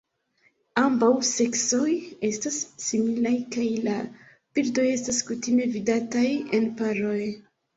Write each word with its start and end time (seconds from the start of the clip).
Ambaŭ 0.83 1.09
seksoj 1.31 1.91
estas 2.29 2.57
similaj 2.85 3.35
kaj 3.57 3.67
la 3.89 3.99
birdoj 4.59 4.87
estas 4.95 5.21
kutime 5.29 5.69
vidataj 5.77 6.27
en 6.61 6.67
paroj. 6.83 7.17